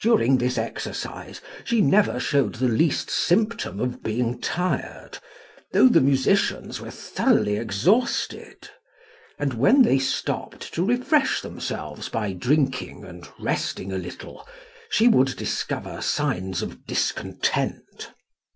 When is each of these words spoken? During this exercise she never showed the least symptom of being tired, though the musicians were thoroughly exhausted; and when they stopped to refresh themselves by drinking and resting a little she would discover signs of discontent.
During 0.00 0.38
this 0.38 0.58
exercise 0.58 1.40
she 1.62 1.80
never 1.80 2.18
showed 2.18 2.56
the 2.56 2.66
least 2.66 3.08
symptom 3.08 3.78
of 3.78 4.02
being 4.02 4.40
tired, 4.40 5.18
though 5.70 5.86
the 5.86 6.00
musicians 6.00 6.80
were 6.80 6.90
thoroughly 6.90 7.58
exhausted; 7.58 8.68
and 9.38 9.54
when 9.54 9.82
they 9.82 10.00
stopped 10.00 10.74
to 10.74 10.84
refresh 10.84 11.42
themselves 11.42 12.08
by 12.08 12.32
drinking 12.32 13.04
and 13.04 13.28
resting 13.38 13.92
a 13.92 13.98
little 13.98 14.44
she 14.90 15.06
would 15.06 15.36
discover 15.36 16.00
signs 16.02 16.60
of 16.62 16.84
discontent. 16.84 18.10